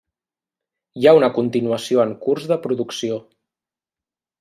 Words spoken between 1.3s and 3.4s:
continuació en curs de producció.